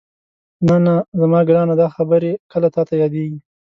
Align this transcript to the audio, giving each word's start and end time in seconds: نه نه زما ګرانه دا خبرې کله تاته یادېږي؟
نه 0.67 0.75
نه 0.85 0.95
زما 1.19 1.39
ګرانه 1.47 1.75
دا 1.81 1.87
خبرې 1.95 2.31
کله 2.51 2.67
تاته 2.75 2.93
یادېږي؟ 3.01 3.39